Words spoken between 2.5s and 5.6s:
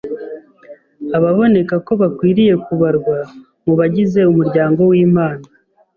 kubarwa mu bagize umuryango w’Imana